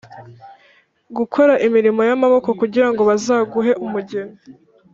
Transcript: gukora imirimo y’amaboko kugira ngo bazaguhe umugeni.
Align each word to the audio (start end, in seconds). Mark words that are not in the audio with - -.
gukora 1.17 1.53
imirimo 1.67 2.01
y’amaboko 2.09 2.49
kugira 2.59 2.87
ngo 2.91 3.01
bazaguhe 3.09 3.71
umugeni. 3.85 4.35